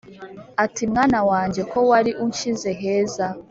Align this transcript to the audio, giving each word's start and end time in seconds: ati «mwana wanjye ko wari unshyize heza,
ati 0.63 0.81
«mwana 0.91 1.19
wanjye 1.29 1.61
ko 1.71 1.79
wari 1.89 2.11
unshyize 2.23 2.69
heza, 2.81 3.25